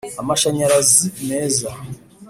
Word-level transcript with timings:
amashanyarazi 0.21 1.07
meza. 1.27 1.69